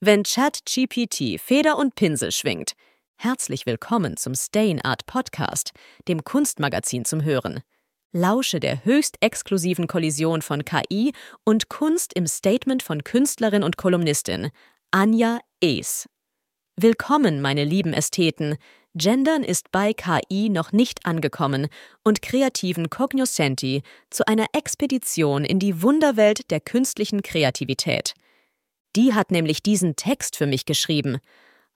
[0.00, 2.72] Wenn ChatGPT Feder und Pinsel schwingt.
[3.16, 5.72] Herzlich willkommen zum Stain Art Podcast,
[6.06, 7.62] dem Kunstmagazin zum Hören.
[8.12, 11.14] Lausche der höchst exklusiven Kollision von KI
[11.44, 14.50] und Kunst im Statement von Künstlerin und Kolumnistin
[14.90, 16.06] Anja Es.
[16.76, 18.58] Willkommen, meine lieben Ästheten.
[18.94, 21.68] Gendern ist bei KI noch nicht angekommen
[22.04, 28.12] und kreativen Cognoscenti zu einer Expedition in die Wunderwelt der künstlichen Kreativität–
[28.96, 31.18] die hat nämlich diesen Text für mich geschrieben.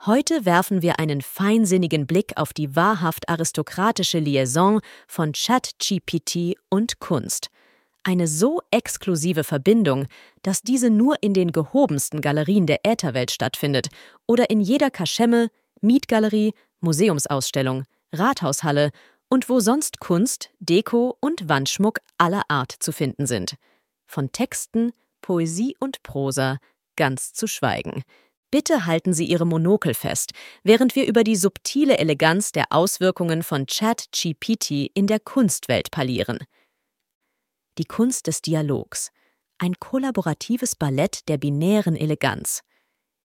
[0.07, 7.51] Heute werfen wir einen feinsinnigen Blick auf die wahrhaft aristokratische Liaison von ChatGPT und Kunst.
[8.02, 10.06] Eine so exklusive Verbindung,
[10.43, 13.88] dass diese nur in den gehobensten Galerien der Ätherwelt stattfindet
[14.27, 15.51] oder in jeder Kaschemme,
[15.82, 18.91] Mietgalerie, Museumsausstellung, Rathaushalle
[19.29, 23.57] und wo sonst Kunst, Deko und Wandschmuck aller Art zu finden sind.
[24.07, 26.57] Von Texten, Poesie und Prosa
[27.00, 28.02] ganz zu schweigen.
[28.50, 30.32] Bitte halten Sie Ihre Monokel fest,
[30.62, 36.38] während wir über die subtile Eleganz der Auswirkungen von ChatGPT in der Kunstwelt parlieren.
[37.79, 39.12] Die Kunst des Dialogs.
[39.57, 42.60] Ein kollaboratives Ballett der binären Eleganz.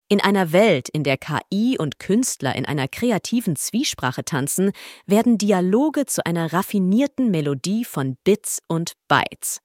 [0.08, 4.72] In einer Welt, in der KI und Künstler in einer kreativen Zwiesprache tanzen,
[5.06, 9.60] werden Dialoge zu einer raffinierten Melodie von Bits und Bytes.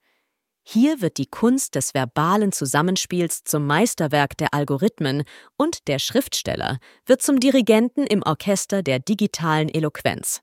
[0.70, 5.24] Hier wird die Kunst des verbalen Zusammenspiels zum Meisterwerk der Algorithmen
[5.56, 10.42] und der Schriftsteller wird zum Dirigenten im Orchester der digitalen Eloquenz.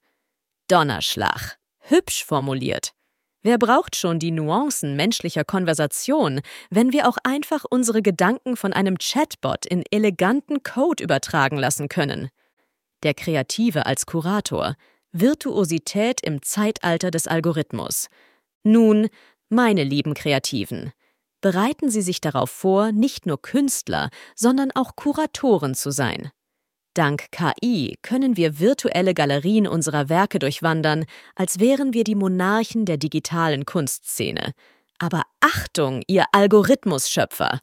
[0.68, 1.60] Donnerschlag.
[1.78, 2.94] Hübsch formuliert.
[3.44, 8.98] Wer braucht schon die Nuancen menschlicher Konversation, wenn wir auch einfach unsere Gedanken von einem
[8.98, 12.30] Chatbot in eleganten Code übertragen lassen können?
[13.04, 14.74] Der Kreative als Kurator.
[15.12, 18.08] Virtuosität im Zeitalter des Algorithmus.
[18.64, 19.10] Nun,
[19.50, 20.92] meine lieben Kreativen,
[21.42, 26.32] bereiten Sie sich darauf vor, nicht nur Künstler, sondern auch Kuratoren zu sein.
[26.96, 32.98] Dank KI können wir virtuelle Galerien unserer Werke durchwandern, als wären wir die Monarchen der
[32.98, 34.54] digitalen Kunstszene.
[34.98, 37.60] Aber Achtung, ihr Algorithmusschöpfer!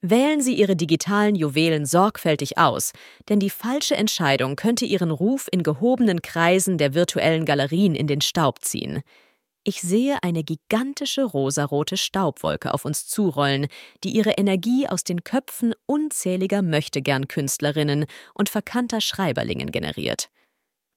[0.00, 2.90] Wählen Sie Ihre digitalen Juwelen sorgfältig aus,
[3.28, 8.20] denn die falsche Entscheidung könnte Ihren Ruf in gehobenen Kreisen der virtuellen Galerien in den
[8.20, 9.02] Staub ziehen.
[9.64, 13.68] Ich sehe eine gigantische rosarote Staubwolke auf uns zurollen,
[14.02, 20.30] die ihre Energie aus den Köpfen unzähliger Möchtegern-Künstlerinnen und verkannter Schreiberlingen generiert.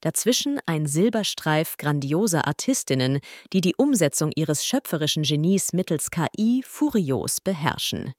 [0.02, 3.20] Dazwischen ein Silberstreif grandioser Artistinnen,
[3.54, 8.14] die die Umsetzung ihres schöpferischen Genies mittels KI furios beherrschen.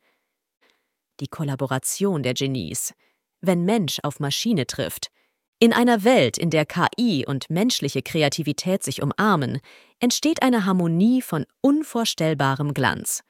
[1.19, 2.95] Die Kollaboration der Genies.
[3.41, 5.11] Wenn Mensch auf Maschine trifft,
[5.59, 9.61] in einer Welt, in der KI und menschliche Kreativität sich umarmen,
[10.01, 13.23] entsteht eine Harmonie von unvorstellbarem Glanz.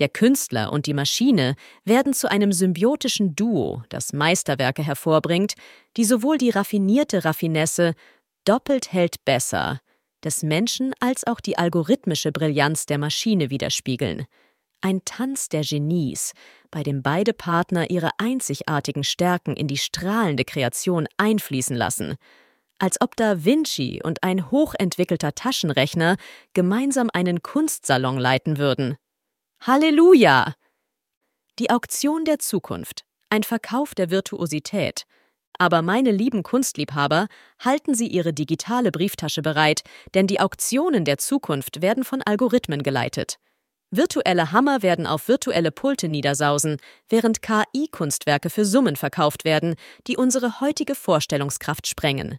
[0.00, 1.54] Der Künstler und die Maschine
[1.84, 5.54] werden zu einem symbiotischen Duo, das Meisterwerke hervorbringt,
[5.96, 7.94] die sowohl die raffinierte Raffinesse
[8.44, 9.80] doppelt hält besser
[10.24, 14.26] des Menschen als auch die algorithmische Brillanz der Maschine widerspiegeln.
[14.82, 16.32] Ein Tanz der Genies,
[16.70, 22.16] bei dem beide Partner ihre einzigartigen Stärken in die strahlende Kreation einfließen lassen,
[22.78, 26.16] als ob Da Vinci und ein hochentwickelter Taschenrechner
[26.54, 28.96] gemeinsam einen Kunstsalon leiten würden.
[29.60, 30.54] Halleluja!
[31.58, 35.04] Die Auktion der Zukunft, ein Verkauf der Virtuosität.
[35.58, 37.26] Aber meine lieben Kunstliebhaber,
[37.58, 39.82] halten Sie Ihre digitale Brieftasche bereit,
[40.14, 43.38] denn die Auktionen der Zukunft werden von Algorithmen geleitet.
[43.92, 46.76] Virtuelle Hammer werden auf virtuelle Pulte niedersausen,
[47.08, 49.74] während KI-Kunstwerke für Summen verkauft werden,
[50.06, 52.38] die unsere heutige Vorstellungskraft sprengen.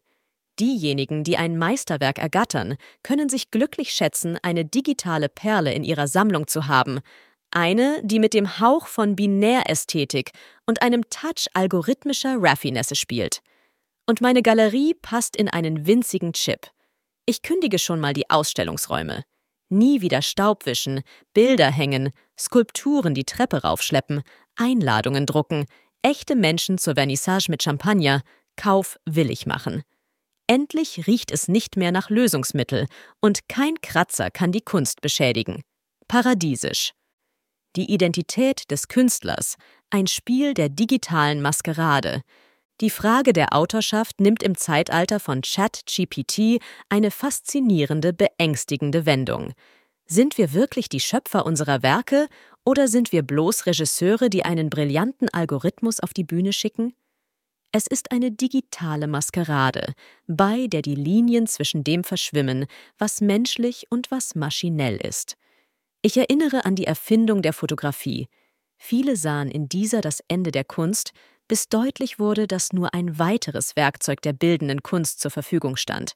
[0.61, 6.47] Diejenigen, die ein Meisterwerk ergattern, können sich glücklich schätzen, eine digitale Perle in ihrer Sammlung
[6.47, 7.01] zu haben,
[7.51, 10.31] eine, die mit dem Hauch von Binärästhetik
[10.65, 13.41] und einem Touch algorithmischer Raffinesse spielt.
[14.05, 16.67] Und meine Galerie passt in einen winzigen Chip.
[17.25, 19.25] Ich kündige schon mal die Ausstellungsräume
[19.71, 21.01] nie wieder Staub wischen,
[21.33, 24.21] Bilder hängen, Skulpturen die Treppe raufschleppen,
[24.55, 25.65] Einladungen drucken,
[26.01, 28.21] echte Menschen zur Vernissage mit Champagner,
[28.57, 29.83] Kauf willig machen.
[30.47, 32.87] Endlich riecht es nicht mehr nach Lösungsmittel
[33.21, 35.63] und kein Kratzer kann die Kunst beschädigen.
[36.07, 36.91] Paradiesisch.
[37.77, 39.55] Die Identität des Künstlers,
[39.89, 42.21] ein Spiel der digitalen Maskerade,
[42.81, 49.53] die Frage der Autorschaft nimmt im Zeitalter von Chat-GPT eine faszinierende, beängstigende Wendung.
[50.07, 52.27] Sind wir wirklich die Schöpfer unserer Werke
[52.65, 56.93] oder sind wir bloß Regisseure, die einen brillanten Algorithmus auf die Bühne schicken?
[57.71, 59.93] Es ist eine digitale Maskerade,
[60.27, 62.65] bei der die Linien zwischen dem verschwimmen,
[62.97, 65.37] was menschlich und was maschinell ist.
[66.01, 68.27] Ich erinnere an die Erfindung der Fotografie.
[68.77, 71.13] Viele sahen in dieser das Ende der Kunst,
[71.51, 76.13] bis deutlich wurde, dass nur ein weiteres Werkzeug der bildenden Kunst zur Verfügung stand.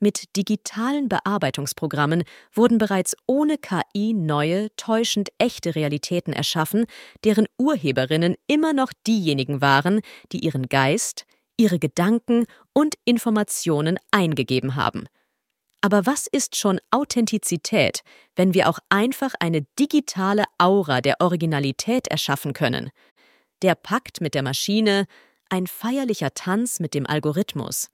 [0.00, 2.24] Mit digitalen Bearbeitungsprogrammen
[2.54, 6.86] wurden bereits ohne KI neue, täuschend echte Realitäten erschaffen,
[7.22, 10.00] deren Urheberinnen immer noch diejenigen waren,
[10.32, 11.26] die ihren Geist,
[11.58, 15.04] ihre Gedanken und Informationen eingegeben haben.
[15.82, 18.00] Aber was ist schon Authentizität,
[18.36, 22.90] wenn wir auch einfach eine digitale Aura der Originalität erschaffen können?
[23.62, 25.06] Der Pakt mit der Maschine,
[25.48, 27.90] ein feierlicher Tanz mit dem Algorithmus.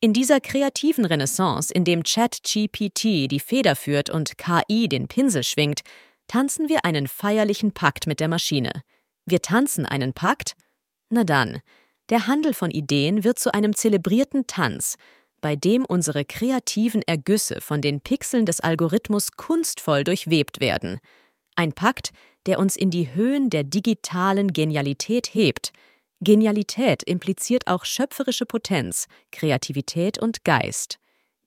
[0.00, 5.82] In dieser kreativen Renaissance, in dem ChatGPT die Feder führt und KI den Pinsel schwingt,
[6.26, 8.82] tanzen wir einen feierlichen Pakt mit der Maschine.
[9.24, 10.56] Wir tanzen einen Pakt?
[11.10, 11.60] Na dann,
[12.10, 14.96] der Handel von Ideen wird zu einem zelebrierten Tanz,
[15.40, 20.98] bei dem unsere kreativen Ergüsse von den Pixeln des Algorithmus kunstvoll durchwebt werden.
[21.54, 22.10] Ein Pakt,
[22.46, 25.72] der uns in die Höhen der digitalen Genialität hebt,
[26.20, 30.98] Genialität impliziert auch schöpferische Potenz, Kreativität und Geist.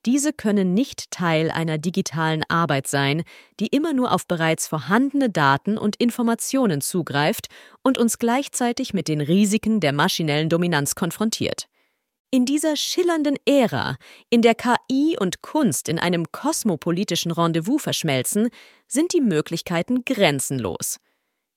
[0.05, 3.23] Diese können nicht Teil einer digitalen Arbeit sein,
[3.59, 7.47] die immer nur auf bereits vorhandene Daten und Informationen zugreift
[7.83, 11.67] und uns gleichzeitig mit den Risiken der maschinellen Dominanz konfrontiert.
[12.29, 13.95] In dieser schillernden Ära,
[14.29, 18.49] in der KI und Kunst in einem kosmopolitischen Rendezvous verschmelzen,
[18.85, 20.97] sind die Möglichkeiten grenzenlos.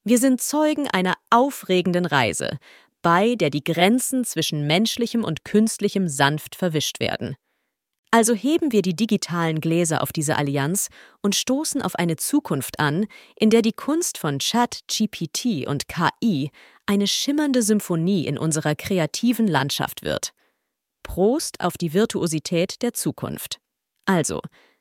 [0.05, 2.59] Wir sind Zeugen einer aufregenden Reise,
[3.03, 7.35] bei der die Grenzen zwischen menschlichem und künstlichem sanft verwischt werden.
[8.13, 10.89] Also heben wir die digitalen Gläser auf diese Allianz
[11.21, 16.51] und stoßen auf eine Zukunft an, in der die Kunst von Chat, GPT und KI
[16.87, 20.33] eine schimmernde Symphonie in unserer kreativen Landschaft wird.
[21.11, 23.59] Prost auf die Virtuosität der Zukunft.
[24.05, 24.41] Also,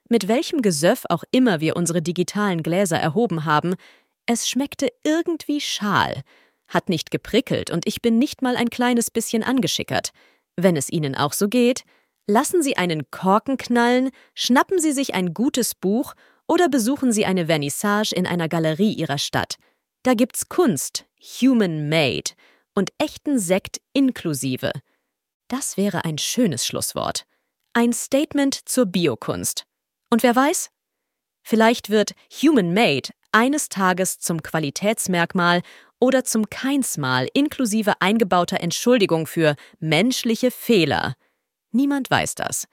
[0.09, 3.73] mit welchem Gesöff auch immer wir unsere digitalen Gläser erhoben haben,
[4.27, 6.21] es schmeckte irgendwie schal,
[6.67, 10.11] hat nicht geprickelt und ich bin nicht mal ein kleines bisschen angeschickert.
[10.55, 11.81] Wenn es Ihnen auch so geht,
[12.27, 16.13] lassen Sie einen Korken knallen, schnappen Sie sich ein gutes Buch
[16.47, 19.55] oder besuchen Sie eine Vernissage in einer Galerie Ihrer Stadt.
[20.03, 22.33] Da gibt's Kunst, human made
[22.75, 24.71] und echten Sekt inklusive.
[25.49, 27.25] Das wäre ein schönes Schlusswort.
[27.73, 29.65] Ein Statement zur Biokunst.
[30.11, 30.69] Und wer weiß?
[31.41, 35.61] Vielleicht wird human made eines Tages zum Qualitätsmerkmal
[35.99, 41.15] oder zum Keinsmal inklusive eingebauter Entschuldigung für menschliche Fehler.
[41.71, 42.65] Niemand weiß das.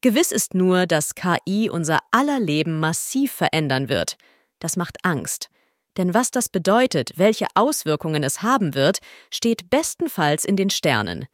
[0.00, 4.16] Gewiss ist nur, dass KI unser aller Leben massiv verändern wird.
[4.58, 5.50] Das macht Angst.
[5.96, 8.98] Denn was das bedeutet, welche Auswirkungen es haben wird,
[9.30, 11.26] steht bestenfalls in den Sternen.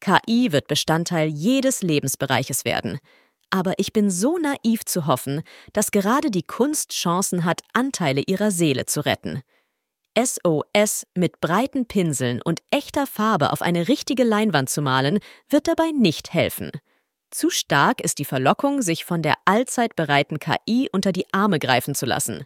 [0.00, 2.98] KI wird Bestandteil jedes Lebensbereiches werden.
[3.50, 5.42] Aber ich bin so naiv zu hoffen,
[5.72, 9.42] dass gerade die Kunst Chancen hat, Anteile ihrer Seele zu retten.
[10.18, 15.18] SOS mit breiten Pinseln und echter Farbe auf eine richtige Leinwand zu malen,
[15.48, 16.70] wird dabei nicht helfen.
[17.30, 21.94] Zu stark ist die Verlockung, sich von der allzeit bereiten KI unter die Arme greifen
[21.94, 22.44] zu lassen.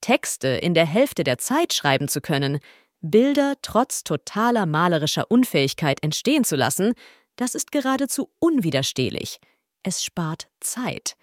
[0.00, 2.60] Texte in der Hälfte der Zeit schreiben zu können,
[3.02, 6.94] Bilder trotz totaler malerischer Unfähigkeit entstehen zu lassen,
[7.36, 9.38] das ist geradezu unwiderstehlich.
[9.82, 11.14] Es spart Zeit.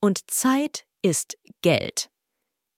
[0.00, 2.10] Und Zeit ist Geld.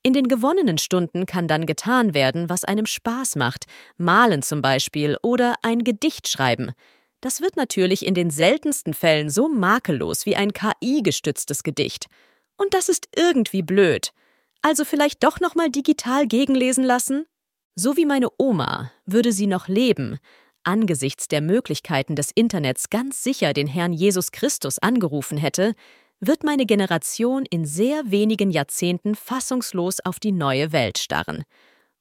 [0.03, 3.67] In den gewonnenen Stunden kann dann getan werden, was einem Spaß macht,
[3.99, 6.73] malen zum Beispiel oder ein Gedicht schreiben.
[7.21, 12.07] Das wird natürlich in den seltensten Fällen so makellos wie ein KI-gestütztes Gedicht.
[12.57, 14.13] Und das ist irgendwie blöd.
[14.63, 17.27] Also vielleicht doch nochmal digital gegenlesen lassen?
[17.75, 20.19] So wie meine Oma würde sie noch leben,
[20.65, 25.75] angesichts der Möglichkeiten des Internets ganz sicher den Herrn Jesus Christus angerufen hätte,
[26.21, 31.45] wird meine Generation in sehr wenigen Jahrzehnten fassungslos auf die neue Welt starren.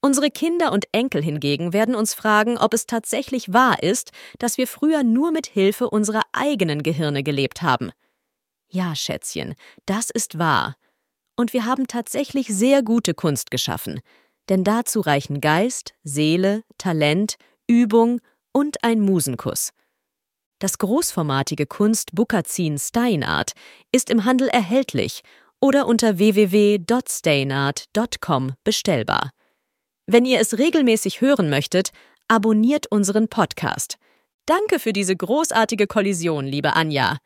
[0.01, 4.67] Unsere Kinder und Enkel hingegen werden uns fragen, ob es tatsächlich wahr ist, dass wir
[4.67, 7.91] früher nur mit Hilfe unserer eigenen Gehirne gelebt haben.
[8.69, 10.75] Ja, Schätzchen, das ist wahr.
[11.35, 13.99] Und wir haben tatsächlich sehr gute Kunst geschaffen,
[14.49, 17.37] denn dazu reichen Geist, Seele, Talent,
[17.67, 19.71] Übung und ein Musenkuss.
[20.59, 23.53] Das großformatige Kunst Bukazin Steinart
[23.93, 25.21] ist im Handel erhältlich
[25.61, 29.31] oder unter www.steinart.com bestellbar.
[30.05, 31.91] Wenn ihr es regelmäßig hören möchtet,
[32.27, 33.95] abonniert unseren Podcast.
[34.45, 37.17] Danke für diese großartige Kollision, liebe Anja.